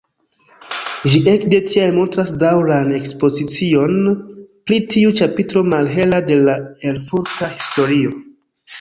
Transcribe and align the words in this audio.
Ĝi 1.11 1.19
ekde 1.33 1.59
tiam 1.73 1.91
montras 1.97 2.31
daŭran 2.45 2.91
ekspozicion 3.01 3.95
pri 4.19 4.83
tiu 4.97 5.15
ĉapitro 5.23 5.67
malhela 5.71 6.27
de 6.33 6.43
la 6.49 6.61
erfurta 6.95 7.55
historio. 7.57 8.21